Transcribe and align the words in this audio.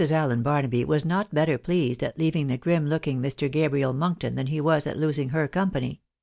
AiLEN 0.01 0.41
Baenaby 0.41 0.83
was 0.83 1.05
not 1.05 1.31
better 1.31 1.59
pleased 1.59 2.01
at 2.03 2.17
leaving 2.17 2.47
the 2.47 2.57
grim 2.57 2.87
looking 2.87 3.21
Mr. 3.21 3.51
Gabriel 3.51 3.93
Monkton, 3.93 4.33
than 4.33 4.47
be 4.47 4.59
was 4.59 4.87
at 4.87 4.97
losing 4.97 5.29
her 5.29 5.47
company. 5.47 6.01